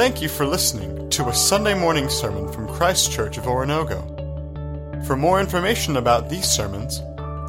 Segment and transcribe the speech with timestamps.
[0.00, 5.06] Thank you for listening to a Sunday morning sermon from Christ Church of Oronogo.
[5.06, 7.00] For more information about these sermons,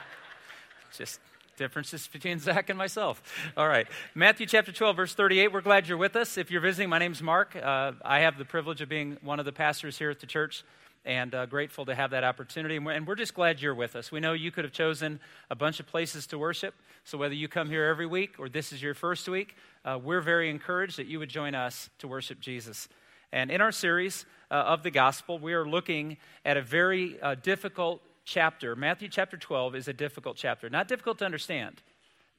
[0.97, 1.19] just
[1.57, 3.21] differences between Zach and myself.
[3.55, 3.85] All right.
[4.15, 5.53] Matthew chapter 12, verse 38.
[5.53, 6.39] We're glad you're with us.
[6.39, 7.55] If you're visiting, my name's Mark.
[7.55, 10.63] Uh, I have the privilege of being one of the pastors here at the church
[11.05, 12.75] and uh, grateful to have that opportunity.
[12.75, 14.11] And we're, just glad you're with us.
[14.11, 16.75] We know you could have chosen a bunch of places to worship.
[17.03, 20.21] So whether you come here every week or this is your first week, uh, we're
[20.21, 22.89] very encouraged that you would join us to worship Jesus.
[23.31, 27.35] And in our series uh, of the gospel, we are looking at a very uh,
[27.35, 28.75] difficult chapter.
[28.75, 30.69] Matthew chapter 12 is a difficult chapter.
[30.69, 31.81] Not difficult to understand,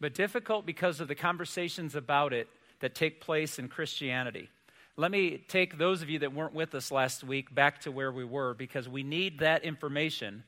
[0.00, 2.48] but difficult because of the conversations about it
[2.80, 4.48] that take place in Christianity.
[4.96, 8.12] Let me take those of you that weren't with us last week back to where
[8.12, 10.42] we were because we need that information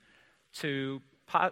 [0.54, 1.00] to,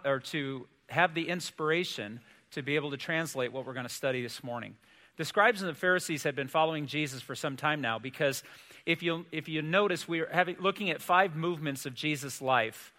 [0.05, 2.21] or to have the inspiration
[2.53, 4.77] to be able to translate what we're going to study this morning.
[5.17, 8.43] The scribes and the Pharisees had been following Jesus for some time now because
[8.87, 12.93] if you, if you notice, we're having, looking at five movements of Jesus' life.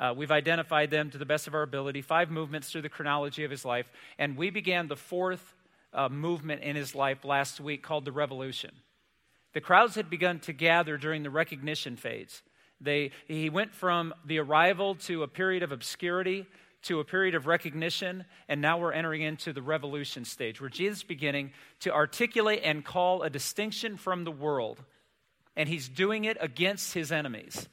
[0.00, 3.42] Uh, we've identified them to the best of our ability, five movements through the chronology
[3.44, 3.90] of his life.
[4.18, 5.54] And we began the fourth
[5.92, 8.70] uh, movement in his life last week called the Revolution.
[9.58, 12.44] The crowds had begun to gather during the recognition phase.
[12.80, 16.46] They, he went from the arrival to a period of obscurity
[16.82, 20.98] to a period of recognition, and now we're entering into the revolution stage where Jesus
[20.98, 24.84] is beginning to articulate and call a distinction from the world.
[25.56, 27.68] And he's doing it against his enemies.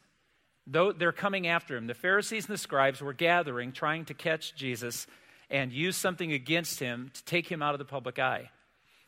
[0.66, 4.56] Though they're coming after him, the Pharisees and the scribes were gathering, trying to catch
[4.56, 5.06] Jesus
[5.52, 8.50] and use something against him to take him out of the public eye.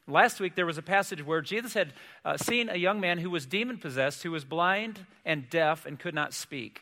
[0.08, 3.30] Last week, there was a passage where Jesus had uh, seen a young man who
[3.30, 6.82] was demon possessed, who was blind and deaf and could not speak.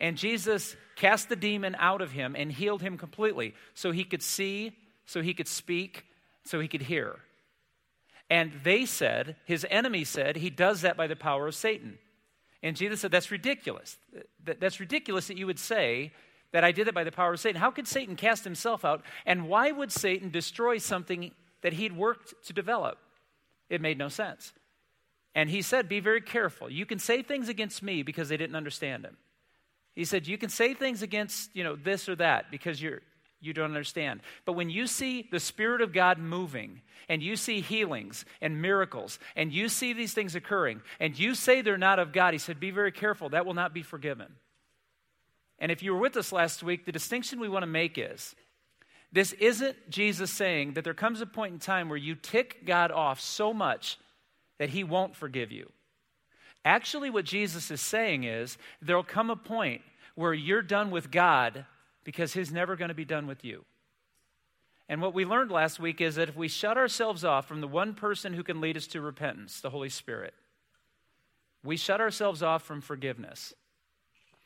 [0.00, 4.22] And Jesus cast the demon out of him and healed him completely so he could
[4.22, 4.72] see,
[5.04, 6.04] so he could speak,
[6.44, 7.16] so he could hear.
[8.30, 11.98] And they said, his enemy said, he does that by the power of Satan.
[12.62, 13.96] And Jesus said, That's ridiculous.
[14.42, 16.12] That's ridiculous that you would say
[16.52, 17.60] that I did it by the power of Satan.
[17.60, 19.02] How could Satan cast himself out?
[19.24, 21.30] And why would Satan destroy something
[21.62, 22.98] that he'd worked to develop?
[23.68, 24.52] It made no sense.
[25.34, 26.70] And he said, Be very careful.
[26.70, 29.16] You can say things against me because they didn't understand him.
[29.94, 33.02] He said, You can say things against, you know, this or that because you're,
[33.40, 34.20] you don't understand.
[34.44, 39.18] But when you see the Spirit of God moving, and you see healings and miracles,
[39.36, 42.58] and you see these things occurring, and you say they're not of God, he said,
[42.58, 43.28] Be very careful.
[43.28, 44.36] That will not be forgiven.
[45.58, 48.34] And if you were with us last week, the distinction we want to make is
[49.16, 52.92] this isn't Jesus saying that there comes a point in time where you tick God
[52.92, 53.98] off so much
[54.58, 55.72] that he won't forgive you.
[56.66, 59.80] Actually, what Jesus is saying is there'll come a point
[60.16, 61.64] where you're done with God
[62.04, 63.64] because He's never going to be done with you.
[64.86, 67.68] And what we learned last week is that if we shut ourselves off from the
[67.68, 70.34] one person who can lead us to repentance, the Holy Spirit,
[71.64, 73.54] we shut ourselves off from forgiveness.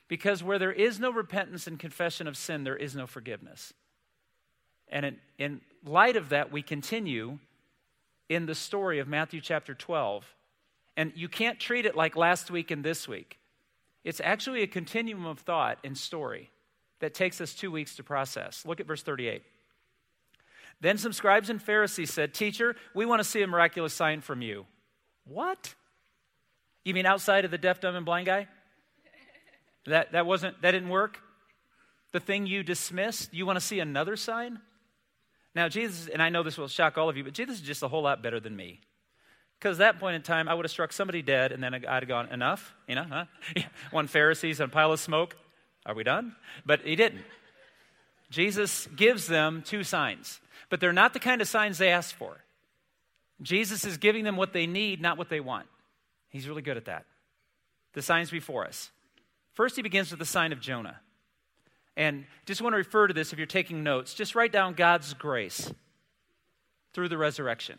[0.07, 3.73] Because where there is no repentance and confession of sin, there is no forgiveness.
[4.91, 7.39] And in, in light of that, we continue
[8.29, 10.35] in the story of Matthew chapter 12
[10.97, 13.39] and you can't treat it like last week and this week.
[14.05, 16.51] It's actually a continuum of thought and story
[17.01, 18.67] that takes us two weeks to process.
[18.67, 19.43] Look at verse 38.
[20.81, 24.43] Then some scribes and Pharisees said, Teacher, we want to see a miraculous sign from
[24.43, 24.67] you.
[25.25, 25.75] What?
[26.85, 28.49] You mean outside of the deaf, dumb, and blind guy?
[29.87, 31.19] That, that wasn't that didn't work?
[32.13, 34.61] The thing you dismissed, you want to see another sign?
[35.55, 37.83] Now, Jesus, and I know this will shock all of you, but Jesus is just
[37.83, 38.81] a whole lot better than me.
[39.59, 41.85] Because at that point in time, I would have struck somebody dead, and then I'd
[41.85, 43.25] have gone, enough, you know, huh?
[43.91, 45.37] One Pharisees a pile of smoke.
[45.85, 46.35] Are we done?
[46.65, 47.25] But he didn't.
[48.31, 52.45] Jesus gives them two signs, but they're not the kind of signs they asked for.
[53.43, 55.67] Jesus is giving them what they need, not what they want.
[56.29, 57.07] He's really good at that.
[57.95, 58.91] The signs before us.
[59.53, 61.01] First, he begins with the sign of Jonah.
[62.01, 64.15] And just want to refer to this if you're taking notes.
[64.15, 65.71] Just write down God's grace
[66.95, 67.79] through the resurrection.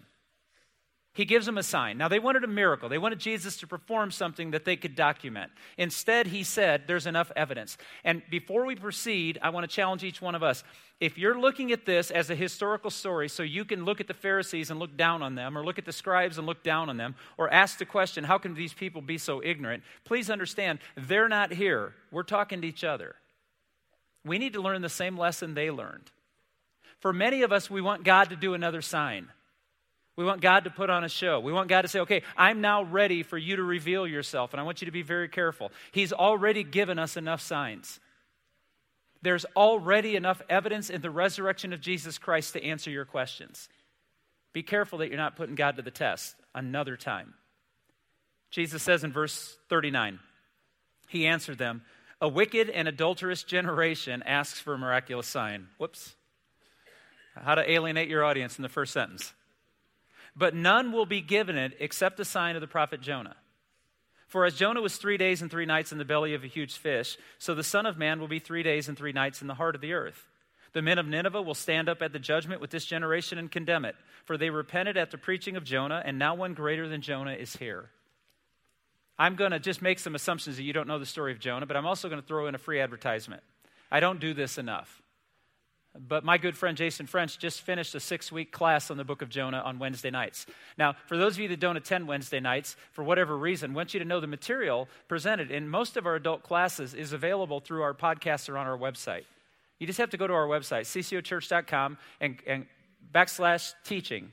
[1.15, 1.97] He gives them a sign.
[1.97, 2.88] Now, they wanted a miracle.
[2.88, 5.51] They wanted Jesus to perform something that they could document.
[5.75, 7.79] Instead, he said, There's enough evidence.
[8.03, 10.63] And before we proceed, I want to challenge each one of us.
[11.00, 14.13] If you're looking at this as a historical story, so you can look at the
[14.13, 16.97] Pharisees and look down on them, or look at the scribes and look down on
[16.97, 19.81] them, or ask the question, How can these people be so ignorant?
[20.06, 21.95] Please understand, they're not here.
[22.12, 23.15] We're talking to each other.
[24.25, 26.12] We need to learn the same lesson they learned.
[27.00, 29.29] For many of us, we want God to do another sign.
[30.15, 31.39] We want God to put on a show.
[31.39, 34.59] We want God to say, okay, I'm now ready for you to reveal yourself, and
[34.59, 35.71] I want you to be very careful.
[35.91, 38.00] He's already given us enough signs.
[39.23, 43.69] There's already enough evidence in the resurrection of Jesus Christ to answer your questions.
[44.53, 47.33] Be careful that you're not putting God to the test another time.
[48.50, 50.19] Jesus says in verse 39,
[51.07, 51.83] He answered them,
[52.21, 55.68] A wicked and adulterous generation asks for a miraculous sign.
[55.77, 56.15] Whoops.
[57.35, 59.33] How to alienate your audience in the first sentence
[60.35, 63.35] but none will be given it except the sign of the prophet Jonah.
[64.27, 66.77] For as Jonah was three days and three nights in the belly of a huge
[66.77, 69.56] fish, so the Son of Man will be three days and three nights in the
[69.56, 70.27] heart of the earth.
[70.74, 73.83] The men of Nineveh will stand up at the judgment with this generation and condemn
[73.83, 77.33] it, for they repented at the preaching of Jonah, and now one greater than Jonah
[77.33, 77.89] is here.
[79.17, 81.65] I'm going to just make some assumptions that you don't know the story of Jonah,
[81.65, 83.43] but I'm also going to throw in a free advertisement.
[83.91, 85.01] I don't do this enough.
[85.97, 89.21] But my good friend Jason French just finished a six week class on the book
[89.21, 90.45] of Jonah on Wednesday nights.
[90.77, 93.93] Now, for those of you that don't attend Wednesday nights, for whatever reason, I want
[93.93, 97.81] you to know the material presented in most of our adult classes is available through
[97.81, 99.25] our podcasts or on our website.
[99.79, 102.67] You just have to go to our website, ccochurch.com, and, and
[103.13, 104.31] backslash teaching.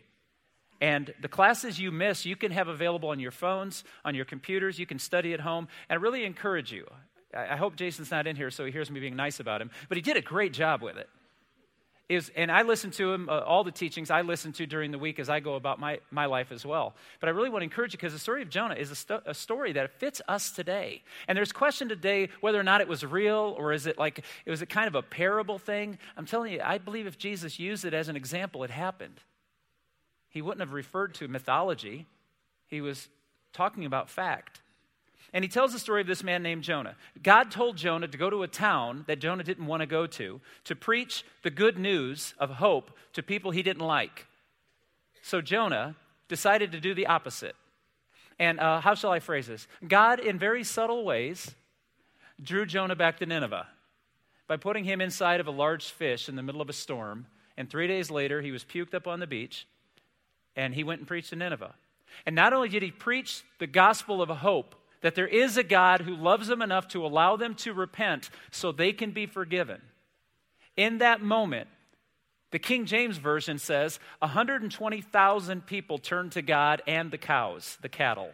[0.81, 4.79] And the classes you miss, you can have available on your phones, on your computers.
[4.79, 5.69] You can study at home.
[5.89, 6.87] And I really encourage you.
[7.35, 9.97] I hope Jason's not in here so he hears me being nice about him, but
[9.97, 11.11] he did a great job with it
[12.09, 14.99] is, and I listen to him, uh, all the teachings I listen to during the
[14.99, 16.95] week as I go about my, my life as well.
[17.21, 19.23] But I really want to encourage you because the story of Jonah is a, sto-
[19.27, 21.03] a, story that fits us today.
[21.27, 24.51] And there's question today whether or not it was real or is it like, it
[24.51, 25.99] was a kind of a parable thing.
[26.17, 29.21] I'm telling you, I believe if Jesus used it as an example, it happened.
[30.29, 32.07] He wouldn't have referred to mythology,
[32.67, 33.09] he was
[33.53, 34.61] talking about fact.
[35.33, 36.97] And he tells the story of this man named Jonah.
[37.23, 40.41] God told Jonah to go to a town that Jonah didn't want to go to,
[40.65, 44.27] to preach the good news of hope to people he didn't like.
[45.21, 45.97] So Jonah
[46.29, 47.57] decided to do the opposite.
[48.39, 49.67] And uh, how shall I phrase this?
[49.87, 51.55] God, in very subtle ways,
[52.43, 53.67] drew Jonah back to Nineveh
[54.47, 57.27] by putting him inside of a large fish in the middle of a storm.
[57.57, 59.67] And three days later, he was puked up on the beach,
[60.59, 61.75] and he went and preached to Nineveh.
[62.27, 66.01] And not only did he preach the gospel of hope that there is a God
[66.01, 69.81] who loves them enough to allow them to repent so they can be forgiven.
[70.77, 71.69] In that moment,
[72.51, 78.31] the King James Version says 120,000 people turned to God and the cows, the cattle.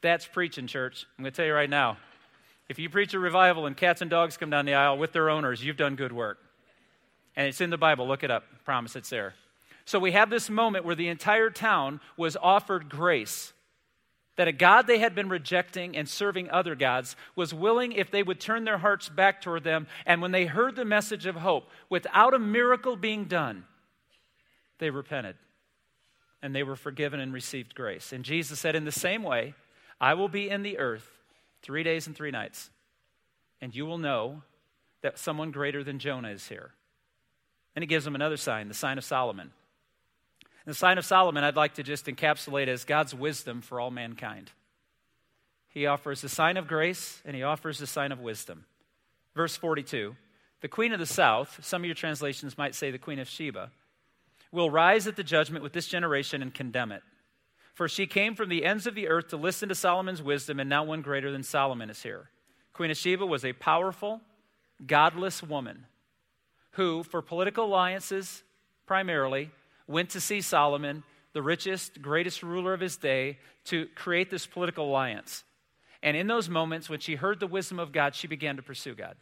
[0.00, 1.06] That's preaching, church.
[1.18, 1.96] I'm going to tell you right now.
[2.68, 5.28] If you preach a revival and cats and dogs come down the aisle with their
[5.28, 6.38] owners, you've done good work.
[7.34, 8.06] And it's in the Bible.
[8.06, 8.44] Look it up.
[8.64, 9.34] Promise it's there.
[9.84, 13.52] So we have this moment where the entire town was offered grace.
[14.36, 18.22] That a God they had been rejecting and serving other gods was willing, if they
[18.22, 21.70] would turn their hearts back toward them, and when they heard the message of hope,
[21.88, 23.64] without a miracle being done,
[24.78, 25.36] they repented
[26.42, 28.12] and they were forgiven and received grace.
[28.12, 29.54] And Jesus said, In the same way,
[29.98, 31.08] I will be in the earth
[31.62, 32.68] three days and three nights,
[33.62, 34.42] and you will know
[35.00, 36.72] that someone greater than Jonah is here.
[37.74, 39.52] And he gives them another sign, the sign of Solomon.
[40.64, 44.50] The sign of Solomon, I'd like to just encapsulate as God's wisdom for all mankind.
[45.68, 48.64] He offers the sign of grace and he offers the sign of wisdom.
[49.34, 50.14] Verse 42
[50.60, 53.70] The queen of the south, some of your translations might say the queen of Sheba,
[54.52, 57.02] will rise at the judgment with this generation and condemn it.
[57.74, 60.70] For she came from the ends of the earth to listen to Solomon's wisdom, and
[60.70, 62.30] now one greater than Solomon is here.
[62.72, 64.20] Queen of Sheba was a powerful,
[64.86, 65.86] godless woman
[66.72, 68.44] who, for political alliances
[68.86, 69.50] primarily,
[69.86, 74.86] went to see Solomon, the richest, greatest ruler of his day, to create this political
[74.86, 75.44] alliance.
[76.02, 78.94] And in those moments, when she heard the wisdom of God, she began to pursue
[78.94, 79.16] God.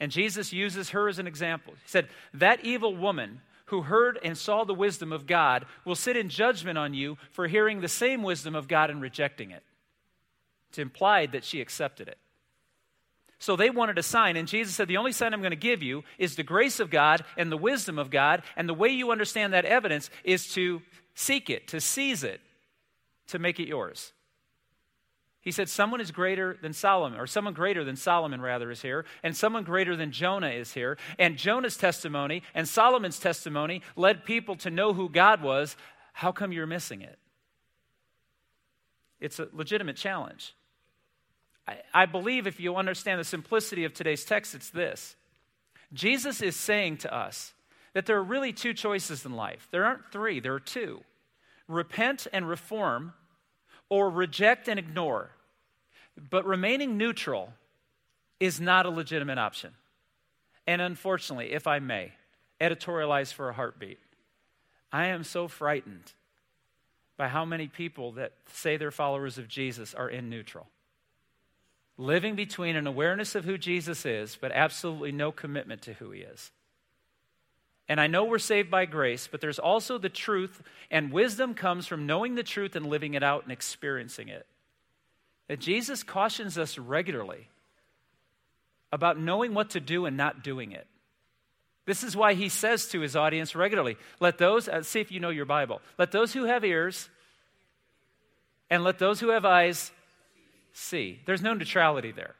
[0.00, 1.74] And Jesus uses her as an example.
[1.74, 6.16] He said, That evil woman who heard and saw the wisdom of God will sit
[6.16, 9.62] in judgment on you for hearing the same wisdom of God and rejecting it.
[10.68, 12.18] It's implied that she accepted it.
[13.40, 15.82] So they wanted a sign, and Jesus said, The only sign I'm going to give
[15.82, 18.42] you is the grace of God and the wisdom of God.
[18.56, 20.82] And the way you understand that evidence is to
[21.14, 22.40] seek it, to seize it,
[23.28, 24.12] to make it yours.
[25.40, 29.04] He said, Someone is greater than Solomon, or someone greater than Solomon, rather, is here,
[29.22, 30.98] and someone greater than Jonah is here.
[31.16, 35.76] And Jonah's testimony and Solomon's testimony led people to know who God was.
[36.12, 37.18] How come you're missing it?
[39.20, 40.54] It's a legitimate challenge.
[41.92, 45.16] I, believe if you understand the simplicity of today's text, it's this
[45.92, 47.52] Jesus is saying to us
[47.94, 49.68] that there are really two choices in life.
[49.70, 51.02] There aren't three, there are two
[51.68, 53.12] repent and reform,
[53.90, 55.30] or reject and ignore.
[56.30, 57.52] But remaining neutral
[58.40, 59.74] is not a legitimate option.
[60.66, 62.12] And unfortunately, if I may,
[62.60, 63.98] editorialize for a heartbeat,
[64.92, 66.12] I am so frightened
[67.16, 70.66] by how many people that say they're followers of Jesus are in neutral.
[71.98, 76.20] Living between an awareness of who Jesus is, but absolutely no commitment to who he
[76.20, 76.50] is.
[77.88, 81.86] And I know we're saved by grace, but there's also the truth, and wisdom comes
[81.86, 84.46] from knowing the truth and living it out and experiencing it.
[85.48, 87.48] That Jesus cautions us regularly
[88.92, 90.86] about knowing what to do and not doing it.
[91.86, 95.20] This is why he says to his audience regularly let those, uh, see if you
[95.20, 97.08] know your Bible, let those who have ears
[98.68, 99.90] and let those who have eyes
[100.72, 101.20] see.
[101.26, 102.34] There's no neutrality there.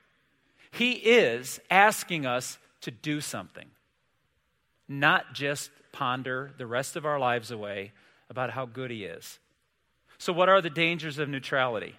[0.71, 3.67] He is asking us to do something,
[4.89, 7.93] not just ponder the rest of our lives away
[8.31, 9.39] about how good he is.
[10.19, 11.95] So, what are the dangers of neutrality?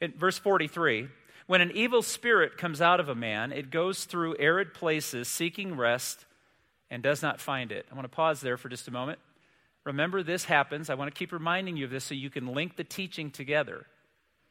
[0.00, 1.08] In verse 43,
[1.46, 5.76] when an evil spirit comes out of a man, it goes through arid places seeking
[5.76, 6.24] rest
[6.90, 7.86] and does not find it.
[7.90, 9.18] I want to pause there for just a moment.
[9.84, 10.90] Remember, this happens.
[10.90, 13.86] I want to keep reminding you of this so you can link the teaching together.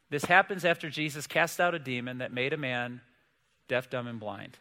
[0.10, 3.02] This happens after Jesus cast out a demon that made a man
[3.68, 4.58] deaf, dumb, and blind.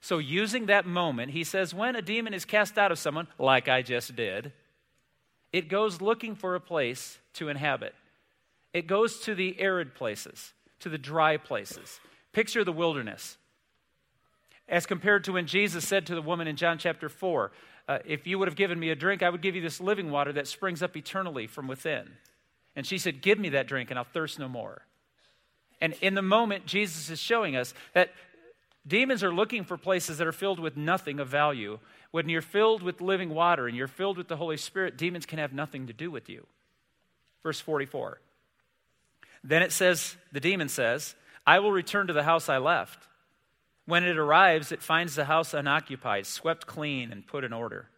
[0.00, 3.68] So, using that moment, he says, when a demon is cast out of someone, like
[3.68, 4.52] I just did,
[5.52, 7.94] it goes looking for a place to inhabit.
[8.74, 12.00] It goes to the arid places to the dry places.
[12.32, 13.36] Picture the wilderness.
[14.68, 17.50] As compared to when Jesus said to the woman in John chapter 4,
[17.88, 20.10] uh, If you would have given me a drink, I would give you this living
[20.10, 22.10] water that springs up eternally from within.
[22.78, 24.82] And she said, Give me that drink, and I'll thirst no more.
[25.80, 28.12] And in the moment, Jesus is showing us that
[28.86, 31.80] demons are looking for places that are filled with nothing of value.
[32.12, 35.40] When you're filled with living water and you're filled with the Holy Spirit, demons can
[35.40, 36.46] have nothing to do with you.
[37.42, 38.20] Verse 44.
[39.42, 43.08] Then it says, the demon says, I will return to the house I left.
[43.86, 47.88] When it arrives, it finds the house unoccupied, swept clean, and put in order.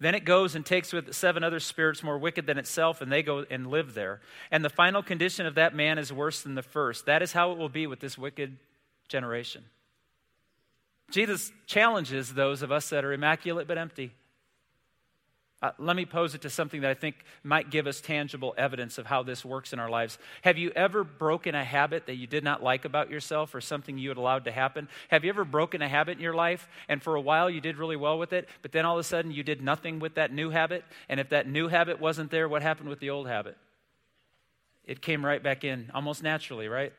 [0.00, 3.12] Then it goes and takes with it seven other spirits more wicked than itself, and
[3.12, 4.20] they go and live there.
[4.50, 7.04] And the final condition of that man is worse than the first.
[7.04, 8.56] That is how it will be with this wicked
[9.08, 9.64] generation.
[11.10, 14.12] Jesus challenges those of us that are immaculate but empty.
[15.62, 18.96] Uh, let me pose it to something that I think might give us tangible evidence
[18.96, 20.18] of how this works in our lives.
[20.40, 23.98] Have you ever broken a habit that you did not like about yourself or something
[23.98, 24.88] you had allowed to happen?
[25.08, 27.76] Have you ever broken a habit in your life and for a while you did
[27.76, 30.32] really well with it, but then all of a sudden you did nothing with that
[30.32, 30.82] new habit?
[31.10, 33.58] And if that new habit wasn't there, what happened with the old habit?
[34.86, 36.94] It came right back in almost naturally, right?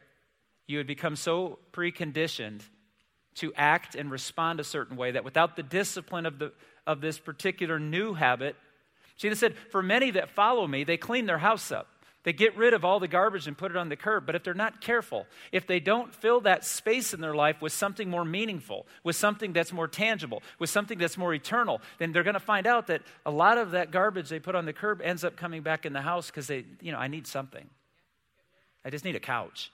[0.68, 2.62] You had become so preconditioned
[3.36, 6.54] to act and respond a certain way that without the discipline of the
[6.88, 8.56] of this particular new habit.
[9.18, 11.88] Jesus said, For many that follow me, they clean their house up.
[12.24, 14.28] They get rid of all the garbage and put it on the curb.
[14.28, 17.74] But if they're not careful, if they don't fill that space in their life with
[17.74, 22.24] something more meaningful, with something that's more tangible, with something that's more eternal, then they're
[22.24, 25.02] going to find out that a lot of that garbage they put on the curb
[25.04, 27.68] ends up coming back in the house because they, you know, I need something.
[28.86, 29.72] I just need a couch.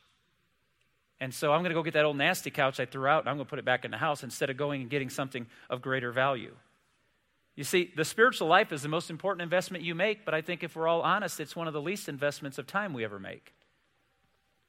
[1.19, 3.29] And so I'm going to go get that old nasty couch I threw out and
[3.29, 5.47] I'm going to put it back in the house instead of going and getting something
[5.69, 6.55] of greater value.
[7.57, 10.63] You see, the spiritual life is the most important investment you make, but I think
[10.63, 13.51] if we're all honest, it's one of the least investments of time we ever make.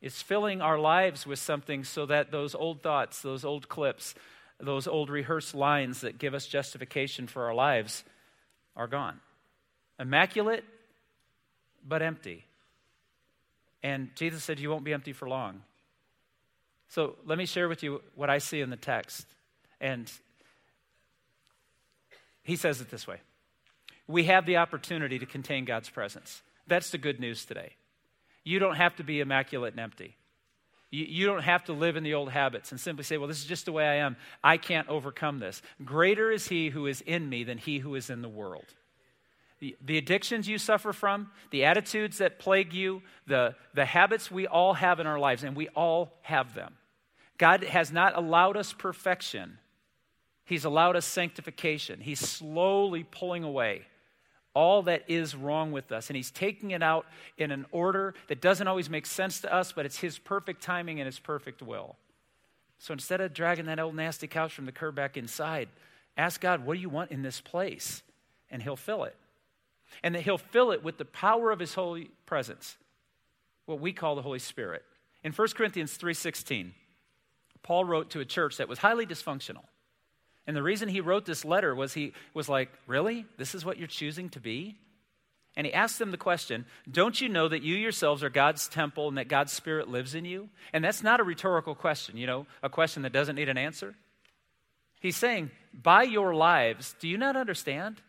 [0.00, 4.14] It's filling our lives with something so that those old thoughts, those old clips,
[4.58, 8.04] those old rehearsed lines that give us justification for our lives
[8.74, 9.20] are gone.
[10.00, 10.64] Immaculate,
[11.86, 12.46] but empty.
[13.82, 15.60] And Jesus said, You won't be empty for long.
[16.88, 19.26] So let me share with you what I see in the text.
[19.78, 20.10] And
[22.48, 23.20] he says it this way
[24.06, 26.42] We have the opportunity to contain God's presence.
[26.66, 27.76] That's the good news today.
[28.42, 30.16] You don't have to be immaculate and empty.
[30.90, 33.38] You, you, don't have to live in the old habits and simply say, Well, this
[33.38, 34.16] is just the way I am.
[34.42, 35.60] I can't overcome this.
[35.84, 38.64] Greater is He who is in me than He who is in the world.
[39.60, 44.46] The, the addictions you suffer from, the attitudes that plague you, the, the habits we
[44.46, 46.76] all have in our lives, and we all have them.
[47.36, 49.58] God has not allowed us perfection
[50.48, 52.00] He's allowed us sanctification.
[52.00, 53.82] He's slowly pulling away
[54.54, 56.08] all that is wrong with us.
[56.08, 59.72] And He's taking it out in an order that doesn't always make sense to us,
[59.72, 61.96] but it's His perfect timing and His perfect will.
[62.78, 65.68] So instead of dragging that old nasty couch from the curb back inside,
[66.16, 68.02] ask God, what do you want in this place?
[68.50, 69.16] And He'll fill it.
[70.02, 72.78] and that He'll fill it with the power of His holy presence,
[73.66, 74.82] what we call the Holy Spirit.
[75.22, 76.72] In 1 Corinthians 3:16,
[77.62, 79.64] Paul wrote to a church that was highly dysfunctional.
[80.48, 83.26] And the reason he wrote this letter was he was like, Really?
[83.36, 84.76] This is what you're choosing to be?
[85.54, 89.08] And he asked them the question Don't you know that you yourselves are God's temple
[89.08, 90.48] and that God's Spirit lives in you?
[90.72, 93.94] And that's not a rhetorical question, you know, a question that doesn't need an answer.
[95.00, 98.00] He's saying, By your lives, do you not understand?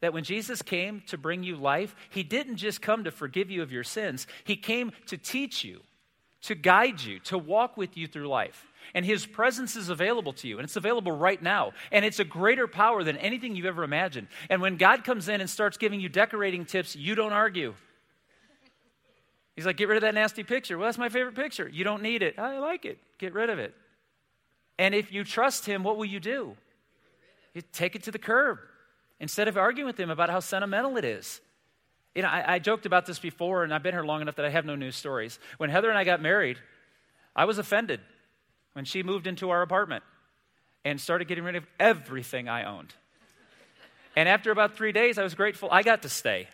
[0.00, 3.62] That when Jesus came to bring you life, he didn't just come to forgive you
[3.62, 5.80] of your sins, he came to teach you,
[6.42, 8.67] to guide you, to walk with you through life.
[8.94, 11.72] And His presence is available to you, and it's available right now.
[11.92, 14.28] And it's a greater power than anything you've ever imagined.
[14.48, 17.74] And when God comes in and starts giving you decorating tips, you don't argue.
[19.56, 20.78] He's like, get rid of that nasty picture.
[20.78, 21.68] Well, that's my favorite picture.
[21.68, 22.38] You don't need it.
[22.38, 22.98] I like it.
[23.18, 23.74] Get rid of it.
[24.78, 26.56] And if you trust Him, what will you do?
[27.54, 28.58] You take it to the curb
[29.18, 31.40] instead of arguing with Him about how sentimental it is.
[32.14, 34.44] You know, I, I joked about this before, and I've been here long enough that
[34.44, 35.38] I have no news stories.
[35.56, 36.58] When Heather and I got married,
[37.34, 38.00] I was offended
[38.78, 40.04] when she moved into our apartment
[40.84, 42.94] and started getting rid of everything I owned.
[44.14, 46.46] And after about three days, I was grateful I got to stay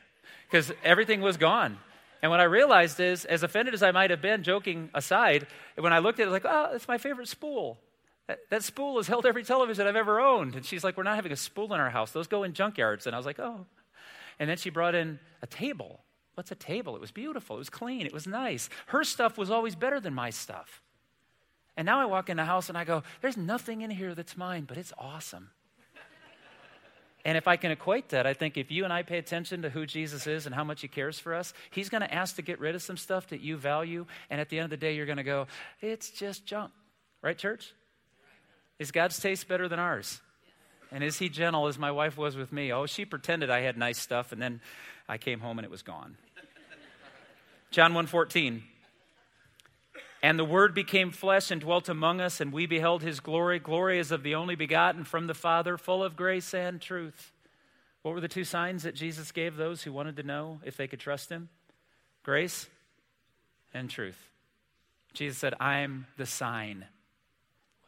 [0.51, 1.77] because everything was gone.
[2.23, 5.93] And what I realized is, as offended as I might have been, joking aside, when
[5.93, 7.79] I looked at it, was like, oh, that's my favorite spool.
[8.27, 10.57] That, that, spool has held every television I've ever owned.
[10.57, 12.13] And she's like, we're not having a spool in our house.
[12.13, 13.05] Those go in junkyards.
[13.05, 13.67] And I was like, oh.
[14.39, 16.01] And then she brought in a table.
[16.37, 16.97] What's a table?
[16.97, 17.57] It was beautiful.
[17.57, 18.07] It was clean.
[18.07, 18.71] It was nice.
[18.87, 20.81] Her stuff was always better than my stuff.
[21.77, 24.37] And now I walk in the house and I go, there's nothing in here that's
[24.37, 25.51] mine, but it's awesome.
[27.25, 29.71] and if I can equate that, I think if you and I pay attention to
[29.71, 32.43] who Jesus is and how much he cares for us, he's going to ask to
[32.43, 34.07] get rid of some stuff that you value.
[34.31, 35.49] And at the end of the day, you're going to go,
[35.81, 36.73] it's just junk.
[37.23, 37.73] Right, church?
[38.79, 40.21] Is God's taste better than ours?
[40.93, 42.73] And is he gentle as my wife was with me?
[42.73, 44.61] Oh, she pretended I had nice stuff, and then
[45.09, 46.17] I came home and it was gone.
[47.71, 48.63] John 1:14
[50.25, 53.59] and the Word became flesh and dwelt among us, and we beheld his glory.
[53.59, 57.31] Glory is of the only begotten from the Father, full of grace and truth.
[58.01, 60.87] What were the two signs that Jesus gave those who wanted to know if they
[60.89, 61.51] could trust him?
[62.23, 62.71] Grace
[63.75, 64.31] and truth.
[65.13, 66.87] Jesus said, I'm the sign.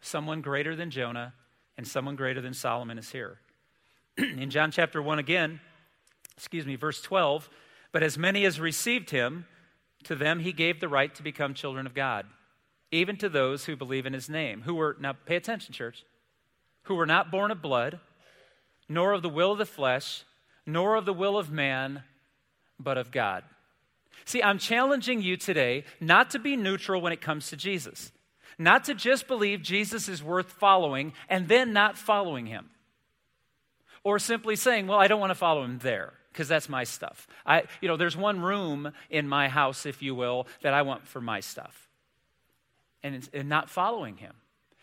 [0.03, 1.33] Someone greater than Jonah
[1.79, 3.39] and someone greater than Solomon is here.
[4.19, 5.59] In John chapter 1 again,
[6.37, 7.49] excuse me, verse 12,
[7.93, 9.47] but as many as received him,
[10.07, 12.27] to them he gave the right to become children of God,
[12.91, 16.05] even to those who believe in his name, who were, now pay attention, church,
[16.85, 18.01] who were not born of blood,
[18.89, 20.25] nor of the will of the flesh,
[20.65, 22.03] nor of the will of man,
[22.79, 23.45] but of God.
[24.25, 28.13] See, I'm challenging you today not to be neutral when it comes to Jesus,
[28.59, 32.71] not to just believe Jesus is worth following and then not following him,
[34.03, 37.27] or simply saying, well, I don't want to follow him there because that's my stuff.
[37.47, 41.09] I, you know, there's one room in my house, if you will, that I want
[41.09, 41.89] for my stuff.
[43.03, 44.35] And, and not following him.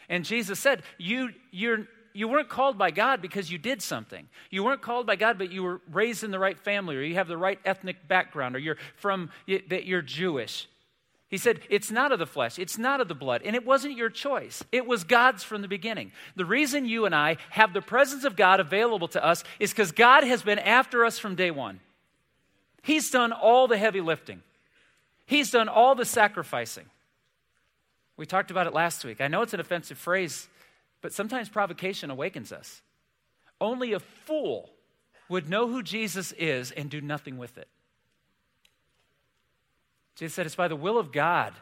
[0.10, 4.28] And Jesus said, you, you're, you weren't called by God because you did something.
[4.50, 7.16] You weren't called by God, but you were raised in the right family, or you
[7.16, 10.68] have the right ethnic background, or you're from that you're Jewish.
[11.34, 13.98] He said, It's not of the flesh, it's not of the blood, and it wasn't
[13.98, 14.63] your choice.
[14.72, 16.12] It was God's from the beginning.
[16.36, 19.91] The reason you and I have the presence of God available to us is because
[19.91, 21.80] God has been after us from day one.
[22.84, 24.43] He's done all the heavy lifting,
[25.26, 26.86] He's done all the sacrificing.
[28.15, 29.19] We talked about it last week.
[29.19, 30.48] I know it's an offensive phrase,
[31.02, 32.84] but sometimes provocation awakens us.
[33.60, 34.69] Only a fool
[35.30, 37.69] would know who Jesus is and do nothing with it.
[40.15, 41.54] Jesus said, It's by the will of God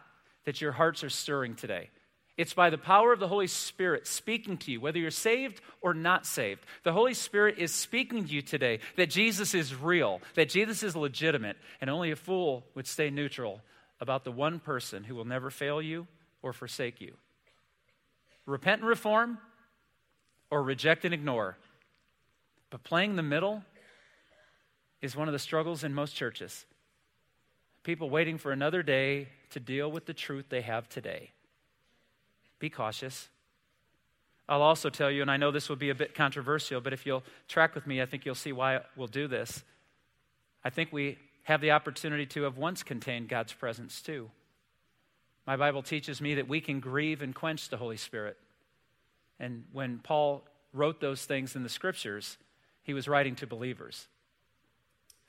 [0.45, 1.89] that your hearts are stirring today.
[2.37, 5.93] It's by the power of the Holy Spirit speaking to you, whether you're saved or
[5.93, 6.65] not saved.
[6.83, 10.95] The Holy Spirit is speaking to you today that Jesus is real, that Jesus is
[10.95, 13.61] legitimate, and only a fool would stay neutral
[13.99, 16.07] about the one person who will never fail you
[16.41, 17.13] or forsake you.
[18.45, 19.37] Repent and reform
[20.49, 21.57] or reject and ignore.
[22.71, 23.63] But playing the middle
[25.01, 26.65] is one of the struggles in most churches
[27.83, 31.31] people waiting for another day to deal with the truth they have today.
[32.59, 33.29] Be cautious.
[34.47, 37.05] I'll also tell you, and I know this will be a bit controversial, but if
[37.05, 39.63] you'll track with me, I think you'll see why we'll do this.
[40.63, 44.29] I think we have the opportunity to have once contained God's presence too.
[45.47, 48.37] My Bible teaches me that we can grieve and quench the Holy Spirit.
[49.39, 52.37] And when Paul wrote those things in the scriptures,
[52.83, 54.07] he was writing to believers.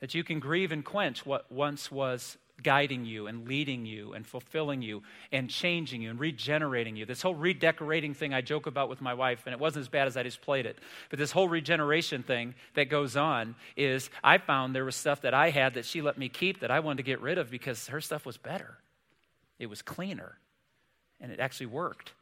[0.01, 4.25] That you can grieve and quench what once was guiding you and leading you and
[4.25, 7.05] fulfilling you and changing you and regenerating you.
[7.05, 10.07] This whole redecorating thing I joke about with my wife, and it wasn't as bad
[10.07, 10.77] as I just played it,
[11.09, 15.33] but this whole regeneration thing that goes on is I found there was stuff that
[15.33, 17.87] I had that she let me keep that I wanted to get rid of because
[17.87, 18.77] her stuff was better.
[19.57, 20.37] It was cleaner,
[21.19, 22.13] and it actually worked.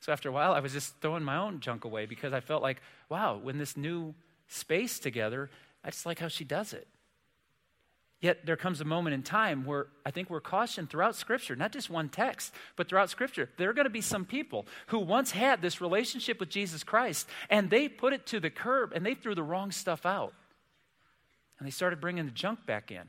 [0.00, 2.60] So after a while, I was just throwing my own junk away because I felt
[2.60, 4.14] like, wow, when this new
[4.48, 5.48] space together,
[5.84, 6.88] I just like how she does it.
[8.22, 11.72] Yet there comes a moment in time where I think we're cautioned throughout Scripture, not
[11.72, 13.50] just one text, but throughout Scripture.
[13.56, 17.28] There are going to be some people who once had this relationship with Jesus Christ
[17.50, 20.34] and they put it to the curb and they threw the wrong stuff out.
[21.58, 23.02] And they started bringing the junk back in.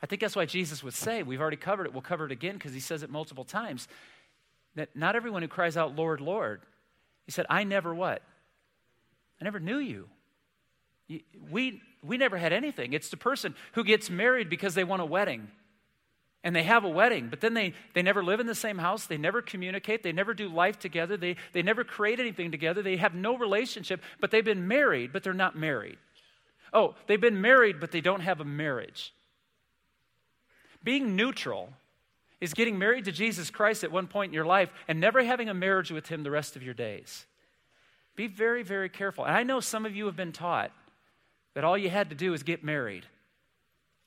[0.00, 2.54] I think that's why Jesus would say, we've already covered it, we'll cover it again
[2.54, 3.88] because he says it multiple times,
[4.76, 6.62] that not everyone who cries out, Lord, Lord,
[7.26, 8.22] he said, I never what?
[9.40, 10.08] I never knew you.
[11.50, 12.92] We, we never had anything.
[12.92, 15.48] It's the person who gets married because they want a wedding.
[16.42, 19.04] And they have a wedding, but then they, they never live in the same house.
[19.04, 20.02] They never communicate.
[20.02, 21.18] They never do life together.
[21.18, 22.80] They, they never create anything together.
[22.80, 25.98] They have no relationship, but they've been married, but they're not married.
[26.72, 29.12] Oh, they've been married, but they don't have a marriage.
[30.82, 31.74] Being neutral
[32.40, 35.50] is getting married to Jesus Christ at one point in your life and never having
[35.50, 37.26] a marriage with Him the rest of your days.
[38.16, 39.24] Be very, very careful.
[39.24, 40.72] And I know some of you have been taught
[41.54, 43.06] that all you had to do is get married.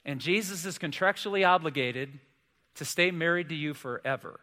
[0.05, 2.19] And Jesus is contractually obligated
[2.75, 4.39] to stay married to you forever.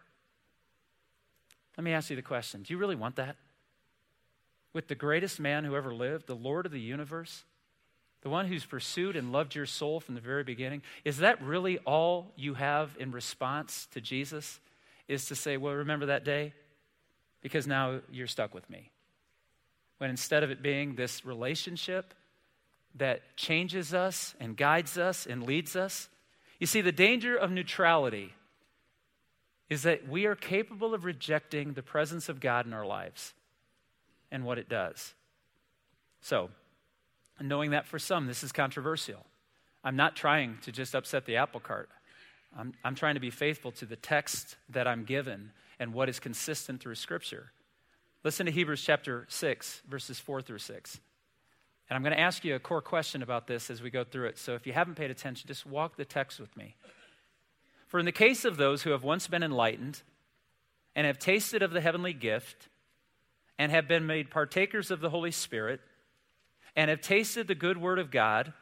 [1.77, 3.37] Let me ask you the question Do you really want that?
[4.73, 7.45] With the greatest man who ever lived, the Lord of the universe,
[8.23, 11.79] the one who's pursued and loved your soul from the very beginning, is that really
[11.79, 14.61] all you have in response to Jesus?
[15.09, 16.55] Is to say, Well, remember that day?
[17.41, 18.91] Because now you're stuck with me.
[19.99, 22.15] When instead of it being this relationship,
[22.95, 26.09] that changes us and guides us and leads us.
[26.59, 28.35] You see, the danger of neutrality
[29.69, 33.33] is that we are capable of rejecting the presence of God in our lives
[34.31, 35.15] and what it does.
[36.21, 36.51] So,
[37.41, 39.25] knowing that for some, this is controversial.
[39.83, 41.89] I'm not trying to just upset the apple cart.
[42.57, 46.21] I'm, I'm trying to be faithful to the text that I'm given and what is
[46.21, 47.53] consistent through Scripture.
[48.23, 51.01] Listen to Hebrews chapter 6, verses 4 through 6.
[51.91, 54.29] And I'm going to ask you a core question about this as we go through
[54.29, 54.39] it.
[54.39, 56.77] So if you haven't paid attention, just walk the text with me.
[57.89, 60.03] For in the case of those who have once been enlightened
[60.95, 62.69] and have tasted of the heavenly gift
[63.59, 65.81] and have been made partakers of the Holy Spirit
[66.77, 68.53] and have tasted the good word of God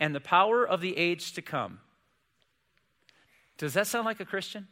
[0.00, 1.80] and the power of the age to come.
[3.58, 4.66] Does that sound like a Christian?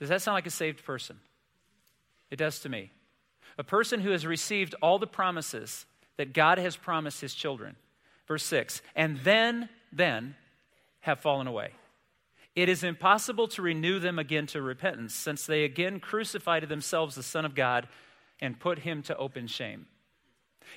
[0.00, 1.20] Does that sound like a saved person?
[2.28, 2.90] It does to me.
[3.56, 5.86] A person who has received all the promises
[6.20, 7.76] that God has promised his children.
[8.28, 10.36] Verse 6 And then, then
[11.00, 11.70] have fallen away.
[12.54, 17.14] It is impossible to renew them again to repentance, since they again crucified to themselves
[17.14, 17.88] the Son of God
[18.38, 19.86] and put him to open shame.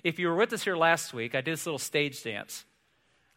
[0.01, 2.63] If you were with us here last week, I did this little stage dance.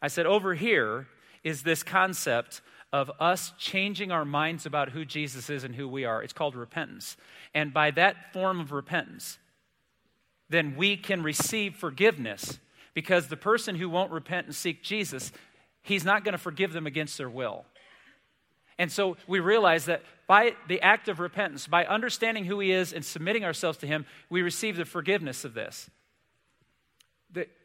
[0.01, 1.07] I said, over here
[1.43, 2.61] is this concept
[2.93, 6.23] of us changing our minds about who Jesus is and who we are.
[6.23, 7.17] It's called repentance.
[7.53, 9.39] And by that form of repentance,
[10.49, 12.59] then we can receive forgiveness
[12.93, 15.31] because the person who won't repent and seek Jesus,
[15.81, 17.65] he's not going to forgive them against their will.
[18.79, 22.93] And so we realize that by the act of repentance, by understanding who he is
[22.93, 25.89] and submitting ourselves to him, we receive the forgiveness of this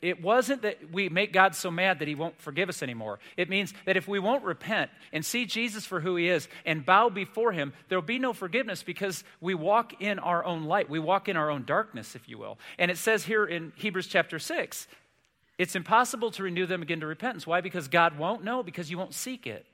[0.03, 3.21] it wasn't that we make God so mad that he won't forgive us anymore.
[3.37, 6.85] It means that if we won't repent and see Jesus for who he is and
[6.85, 10.91] bow before him, there'll be no forgiveness because we walk in our own light.
[10.91, 12.59] We walk in our own darkness, if you will.
[12.79, 14.89] And it says here in Hebrews chapter 6,
[15.59, 17.47] it's impossible to renew them again to repentance.
[17.47, 17.61] Why?
[17.61, 18.43] Because God won't?
[18.43, 19.65] know, because you won't seek it.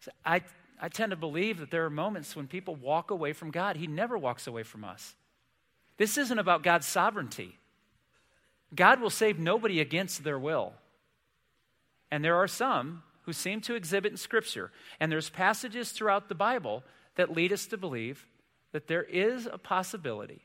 [0.00, 0.42] So I,
[0.80, 3.76] I tend to believe that there are moments when people walk away from God.
[3.76, 5.16] He never walks away from us.
[5.96, 7.58] This isn't about God's sovereignty.
[8.74, 10.74] God will save nobody against their will.
[12.10, 16.34] And there are some who seem to exhibit in Scripture, and there's passages throughout the
[16.34, 16.84] Bible
[17.16, 18.26] that lead us to believe
[18.72, 20.42] that there is a possibility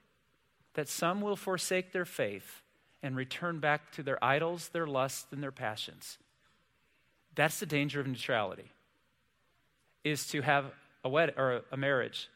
[0.74, 2.62] that some will forsake their faith
[3.04, 6.18] and return back to their idols, their lusts, and their passions.
[7.36, 8.72] That's the danger of neutrality,
[10.04, 10.66] is to have
[11.04, 12.30] a wedding or a marriage,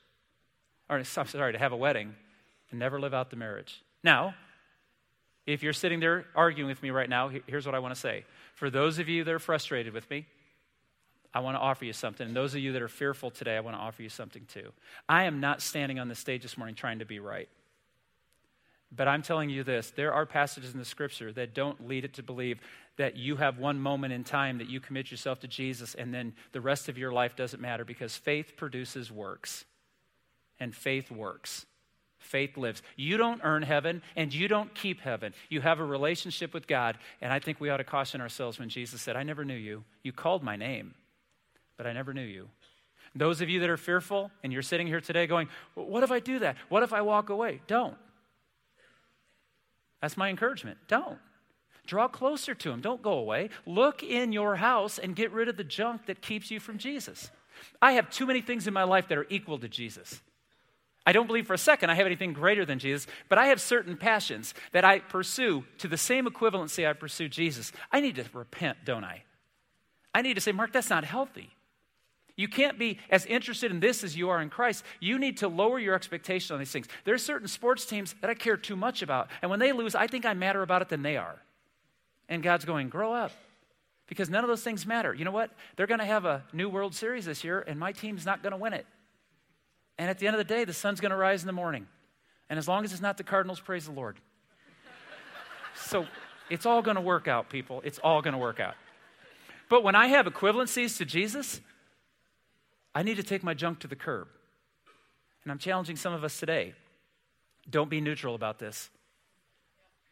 [0.90, 2.16] or sorry, to have a wedding
[2.72, 3.82] and never live out the marriage.
[4.04, 4.36] Now,
[5.46, 8.26] if you're sitting there arguing with me right now, here's what I want to say.
[8.56, 10.26] For those of you that are frustrated with me,
[11.34, 12.26] I want to offer you something.
[12.26, 14.72] And those of you that are fearful today, I want to offer you something too.
[15.08, 17.50] I am not standing on the stage this morning trying to be right.
[18.96, 22.14] But I'm telling you this there are passages in the scripture that don't lead it
[22.14, 22.60] to believe
[22.98, 26.34] that you have one moment in time that you commit yourself to Jesus and then
[26.54, 29.66] the rest of your life doesn't matter because faith produces works.
[30.60, 31.66] And faith works.
[32.26, 32.82] Faith lives.
[32.96, 35.34] You don't earn heaven and you don't keep heaven.
[35.50, 36.98] You have a relationship with God.
[37.22, 39.84] And I think we ought to caution ourselves when Jesus said, I never knew you.
[40.04, 40.96] You called my name,
[41.78, 42.50] but I never knew you.
[43.14, 46.20] Those of you that are fearful and you're sitting here today going, What if I
[46.20, 46.58] do that?
[46.68, 47.62] What if I walk away?
[47.68, 47.96] Don't.
[50.02, 50.80] That's my encouragement.
[50.88, 51.20] Don't.
[51.86, 52.82] Draw closer to Him.
[52.82, 53.50] Don't go away.
[53.66, 57.30] Look in your house and get rid of the junk that keeps you from Jesus.
[57.82, 60.22] I have too many things in my life that are equal to Jesus.
[61.06, 63.62] I don't believe for a second I have anything greater than Jesus, but I have
[63.62, 67.72] certain passions that I pursue to the same equivalency I pursue Jesus.
[67.92, 69.24] I need to repent, don't I?
[70.14, 71.52] I need to say, Mark, that's not healthy.
[72.38, 74.84] You can't be as interested in this as you are in Christ.
[75.00, 76.88] You need to lower your expectation on these things.
[77.06, 79.30] There are certain sports teams that I care too much about.
[79.42, 81.42] And when they lose, I think I'm madder about it than they are.
[82.28, 83.32] And God's going, grow up.
[84.08, 85.14] Because none of those things matter.
[85.14, 85.52] You know what?
[85.76, 88.52] They're going to have a new World Series this year, and my team's not going
[88.52, 88.86] to win it.
[89.98, 91.88] And at the end of the day, the sun's going to rise in the morning.
[92.50, 94.20] And as long as it's not the Cardinals, praise the Lord.
[95.76, 96.06] so
[96.50, 97.82] it's all going to work out, people.
[97.84, 98.76] It's all going to work out.
[99.70, 101.62] But when I have equivalencies to Jesus,
[102.94, 104.28] I need to take my junk to the curb.
[105.44, 106.74] And I'm challenging some of us today.
[107.70, 108.90] Don't be neutral about this.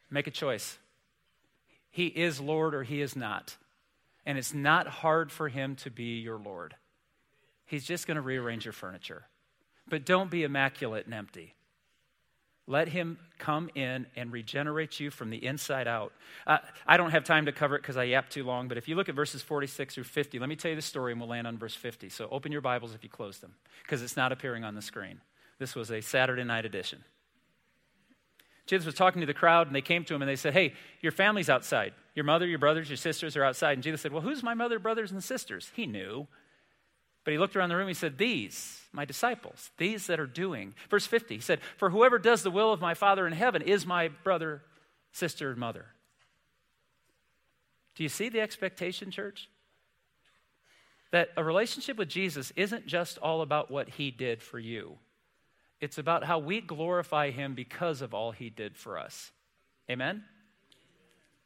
[0.10, 0.78] Make a choice.
[1.92, 3.58] He is Lord or he is not.
[4.26, 6.76] And it's not hard for him to be your Lord.
[7.66, 9.28] He's just going to rearrange your furniture.
[9.88, 11.56] But don't be immaculate and empty.
[12.66, 16.14] Let him come in and regenerate you from the inside out.
[16.48, 18.88] Uh, I don't have time to cover it because I yap too long, but if
[18.88, 21.30] you look at verses 46 through 50, let me tell you the story and we'll
[21.30, 22.08] land on verse 50.
[22.08, 25.20] So open your Bibles if you close them because it's not appearing on the screen.
[25.60, 27.04] This was a Saturday night edition.
[28.66, 30.74] Jesus was talking to the crowd and they came to him and they said, Hey,
[31.02, 31.94] your family's outside.
[32.16, 33.74] Your mother, your brothers, your sisters are outside.
[33.74, 35.72] And Jesus said, Well, who's my mother, brothers, and sisters?
[35.76, 36.28] He knew.
[37.24, 40.74] But he looked around the room, he said, These, my disciples, these that are doing.
[40.90, 43.86] Verse 50, he said, For whoever does the will of my Father in heaven is
[43.86, 44.62] my brother,
[45.12, 45.86] sister, and mother.
[47.96, 49.50] Do you see the expectation, church?
[51.12, 54.98] That a relationship with Jesus isn't just all about what he did for you,
[55.80, 59.32] it's about how we glorify him because of all he did for us.
[59.90, 60.24] Amen?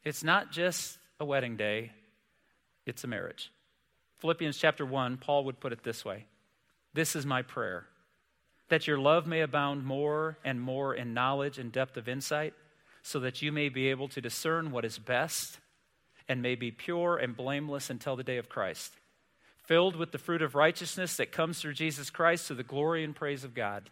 [0.03, 1.91] It's not just a wedding day,
[2.85, 3.51] it's a marriage.
[4.19, 6.25] Philippians chapter 1, Paul would put it this way
[6.93, 7.85] This is my prayer,
[8.69, 12.53] that your love may abound more and more in knowledge and depth of insight,
[13.01, 15.59] so that you may be able to discern what is best
[16.27, 18.93] and may be pure and blameless until the day of Christ,
[19.63, 23.15] filled with the fruit of righteousness that comes through Jesus Christ to the glory and
[23.15, 23.89] praise of God.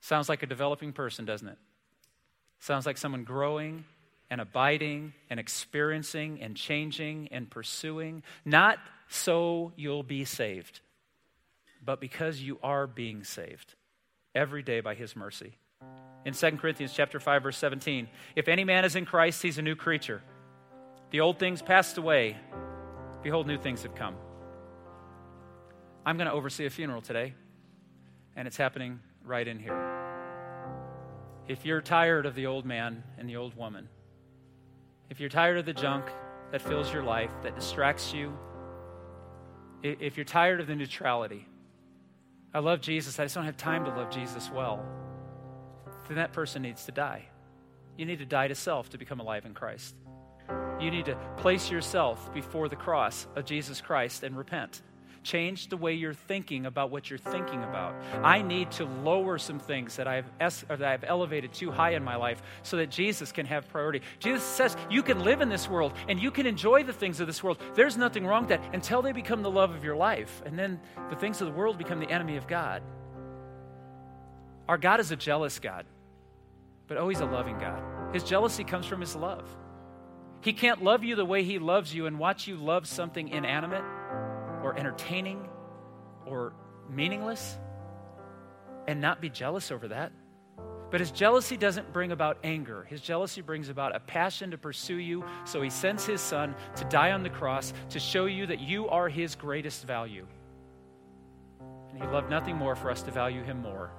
[0.00, 1.58] Sounds like a developing person, doesn't it?
[2.60, 3.84] Sounds like someone growing
[4.30, 10.80] and abiding and experiencing and changing and pursuing, not so you'll be saved,
[11.84, 13.74] but because you are being saved
[14.34, 15.56] every day by his mercy.
[16.24, 19.62] In 2 Corinthians chapter 5 verse 17, if any man is in Christ, he's a
[19.62, 20.22] new creature.
[21.10, 22.36] The old things passed away,
[23.22, 24.16] behold new things have come.
[26.04, 27.34] I'm going to oversee a funeral today,
[28.36, 29.96] and it's happening right in here.
[31.48, 33.88] If you're tired of the old man and the old woman,
[35.10, 36.06] if you're tired of the junk
[36.50, 38.36] that fills your life, that distracts you,
[39.82, 41.46] if you're tired of the neutrality,
[42.54, 44.84] I love Jesus, I just don't have time to love Jesus well,
[46.08, 47.26] then that person needs to die.
[47.96, 49.94] You need to die to self to become alive in Christ.
[50.80, 54.82] You need to place yourself before the cross of Jesus Christ and repent.
[55.26, 57.96] Change the way you're thinking about what you're thinking about.
[58.22, 62.04] I need to lower some things that I've, es- that I've elevated too high in
[62.04, 64.02] my life so that Jesus can have priority.
[64.20, 67.26] Jesus says you can live in this world and you can enjoy the things of
[67.26, 67.60] this world.
[67.74, 70.42] There's nothing wrong with that until they become the love of your life.
[70.46, 70.78] And then
[71.10, 72.84] the things of the world become the enemy of God.
[74.68, 75.86] Our God is a jealous God,
[76.86, 77.82] but always a loving God.
[78.14, 79.48] His jealousy comes from his love.
[80.40, 83.82] He can't love you the way he loves you and watch you love something inanimate
[84.62, 85.48] or entertaining
[86.26, 86.52] or
[86.88, 87.58] meaningless
[88.86, 90.12] and not be jealous over that.
[90.90, 92.84] But his jealousy doesn't bring about anger.
[92.84, 95.24] His jealousy brings about a passion to pursue you.
[95.44, 98.88] So he sends his son to die on the cross to show you that you
[98.88, 100.26] are his greatest value.
[101.90, 103.90] And he loved nothing more for us to value him more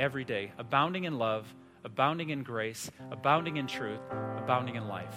[0.00, 1.52] every day, abounding in love,
[1.84, 4.00] abounding in grace, abounding in truth,
[4.38, 5.14] abounding in life.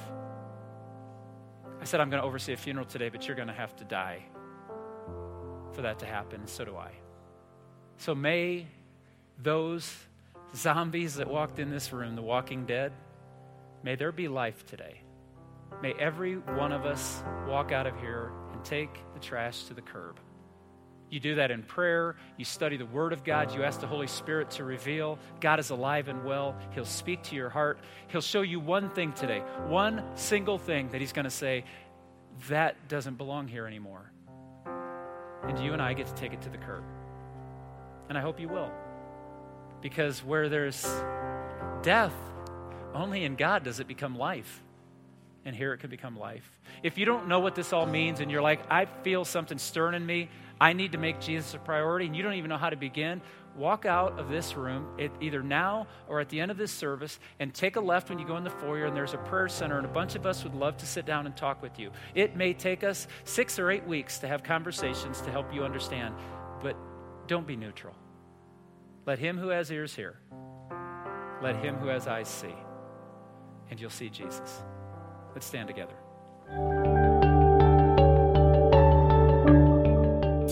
[1.79, 3.85] I said I'm going to oversee a funeral today, but you're going to have to
[3.85, 4.23] die
[5.77, 6.89] for that to happen, so do I.
[7.97, 8.65] So may
[9.43, 9.95] those
[10.55, 12.93] zombies that walked in this room, the walking dead,
[13.83, 15.01] may there be life today.
[15.83, 19.83] May every one of us walk out of here and take the trash to the
[19.83, 20.19] curb.
[21.11, 22.15] You do that in prayer.
[22.37, 23.53] You study the Word of God.
[23.53, 26.55] You ask the Holy Spirit to reveal God is alive and well.
[26.71, 27.77] He'll speak to your heart.
[28.07, 31.65] He'll show you one thing today, one single thing that He's going to say,
[32.49, 34.11] that doesn't belong here anymore.
[35.43, 36.83] And you and I get to take it to the curb.
[38.09, 38.71] And I hope you will.
[39.81, 40.85] Because where there's
[41.83, 42.13] death,
[42.93, 44.63] only in God does it become life.
[45.45, 46.51] And here it can become life.
[46.83, 49.95] If you don't know what this all means and you're like, I feel something stirring
[49.95, 52.69] in me, I need to make Jesus a priority, and you don't even know how
[52.69, 53.21] to begin,
[53.57, 54.87] walk out of this room
[55.19, 58.25] either now or at the end of this service and take a left when you
[58.27, 60.55] go in the foyer and there's a prayer center and a bunch of us would
[60.55, 61.91] love to sit down and talk with you.
[62.15, 66.13] It may take us six or eight weeks to have conversations to help you understand
[66.61, 66.75] but
[67.27, 67.95] don't be neutral.
[69.05, 70.19] Let him who has ears hear.
[71.41, 72.55] Let him who has eyes see.
[73.69, 74.61] And you'll see jesus.
[75.33, 76.86] Let's stand together